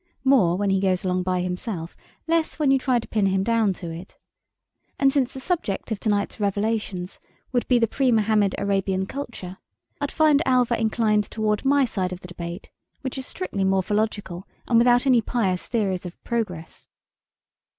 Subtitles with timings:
[0.23, 1.95] More when he goes along by himself;
[2.25, 4.17] less when you try to pin him down to it.
[4.97, 7.19] And since the subject of tonight's revelations
[7.51, 9.59] would be the pre Mohammed Arabian Culture,
[10.01, 14.79] I'd find Alva inclined toward my side of the debate, which is strictly morphological and
[14.79, 16.87] without any pious theories of "progress".